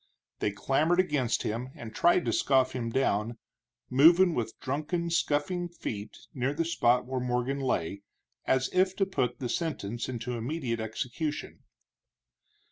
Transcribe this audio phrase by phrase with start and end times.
[0.39, 3.37] They clamored against him and tried to scoff him down,
[3.87, 8.01] moving with drunken, scuffing feet near the spot where Morgan lay,
[8.45, 11.59] as if to put the sentence into immediate execution.